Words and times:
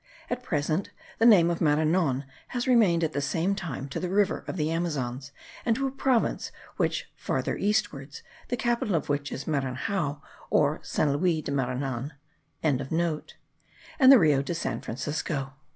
At 0.31 0.41
present 0.41 0.89
the 1.19 1.27
name 1.27 1.51
of 1.51 1.61
Maranon 1.61 2.25
has 2.47 2.65
remained 2.65 3.03
at 3.03 3.13
the 3.13 3.21
same 3.21 3.53
time 3.53 3.87
to 3.89 3.99
the 3.99 4.09
river 4.09 4.43
of 4.47 4.57
the 4.57 4.71
Amazons, 4.71 5.31
and 5.63 5.75
to 5.75 5.85
a 5.85 5.91
province 5.91 6.51
much 6.79 7.11
farther 7.15 7.55
eastward, 7.55 8.19
the 8.47 8.57
capital 8.57 8.95
of 8.95 9.09
which 9.09 9.31
is 9.31 9.45
Maranhao, 9.45 10.19
or 10.49 10.79
St. 10.81 11.11
Louis 11.11 11.43
de 11.43 11.51
Maranon.) 11.51 12.13
and 12.63 12.79
the 12.81 14.17
Rio 14.17 14.41
de 14.41 14.55
San 14.55 14.81
Francisco. 14.81 15.53